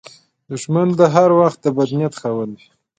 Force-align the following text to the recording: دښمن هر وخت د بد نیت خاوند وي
دښمن 0.49 0.89
هر 1.15 1.29
وخت 1.39 1.59
د 1.63 1.67
بد 1.75 1.89
نیت 1.97 2.13
خاوند 2.21 2.53
وي 2.59 2.67